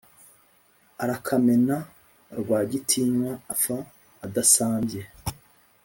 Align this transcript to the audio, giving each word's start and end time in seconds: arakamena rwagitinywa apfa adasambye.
arakamena 1.03 1.77
rwagitinywa 2.39 3.31
apfa 3.53 3.77
adasambye. 4.25 5.01